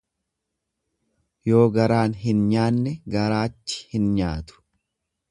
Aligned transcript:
Yoo 1.49 1.59
garaan 1.75 2.15
hin 2.21 2.41
nyaanne 2.53 2.93
garaachi 3.17 3.77
hin 3.93 4.09
nyaatu. 4.15 4.57